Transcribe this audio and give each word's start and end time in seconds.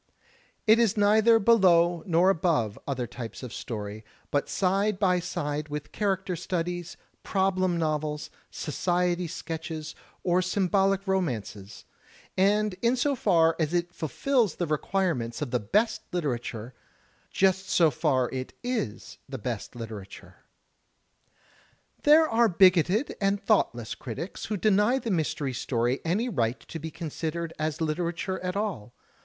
It 0.65 0.79
is 0.79 0.97
neither 0.97 1.37
below 1.37 2.01
nor 2.07 2.31
above 2.31 2.79
other 2.87 3.05
types 3.05 3.43
of 3.43 3.53
story, 3.53 4.03
but 4.31 4.49
side 4.49 4.97
by 4.97 5.19
side 5.19 5.69
with 5.69 5.91
character 5.91 6.35
studies, 6.35 6.97
problem 7.21 7.77
novels, 7.77 8.31
society 8.49 9.27
sketches 9.27 9.93
or 10.23 10.41
symbolic 10.41 11.05
romances; 11.07 11.85
and 12.35 12.73
in 12.81 12.95
so 12.95 13.13
far 13.15 13.55
as 13.59 13.75
it 13.75 13.93
fulfills 13.93 14.55
the 14.55 14.65
requirements 14.65 15.39
of 15.39 15.51
the 15.51 15.59
best 15.59 16.01
literature, 16.11 16.73
just 17.29 17.69
so 17.69 17.91
far 17.91 18.27
it 18.31 18.53
is 18.63 19.19
the 19.29 19.37
best 19.37 19.75
literature. 19.75 20.37
There 22.01 22.27
are 22.27 22.49
bigoted 22.49 23.15
and 23.21 23.39
thoughtless 23.39 23.93
critics 23.93 24.45
who 24.45 24.57
deny 24.57 24.97
the 24.97 25.11
Mystery 25.11 25.53
Story 25.53 25.99
any 26.03 26.27
right 26.27 26.59
to 26.59 26.79
be 26.79 26.89
considered 26.89 27.53
as 27.59 27.81
literature 27.81 28.39
at 28.39 28.55
all. 28.55 28.95